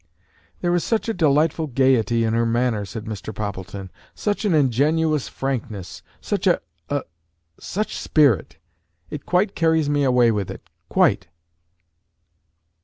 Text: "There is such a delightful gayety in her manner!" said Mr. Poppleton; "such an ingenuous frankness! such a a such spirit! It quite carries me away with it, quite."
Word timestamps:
"There 0.61 0.73
is 0.73 0.83
such 0.83 1.07
a 1.07 1.13
delightful 1.13 1.67
gayety 1.67 2.23
in 2.23 2.33
her 2.33 2.43
manner!" 2.43 2.85
said 2.85 3.05
Mr. 3.05 3.35
Poppleton; 3.35 3.91
"such 4.15 4.45
an 4.45 4.55
ingenuous 4.55 5.27
frankness! 5.27 6.01
such 6.19 6.47
a 6.47 6.59
a 6.89 7.03
such 7.59 7.95
spirit! 7.95 8.57
It 9.11 9.27
quite 9.27 9.53
carries 9.53 9.89
me 9.91 10.03
away 10.03 10.31
with 10.31 10.49
it, 10.49 10.67
quite." 10.89 11.27